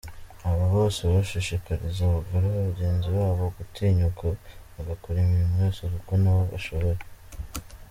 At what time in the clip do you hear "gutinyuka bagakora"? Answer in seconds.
3.57-5.17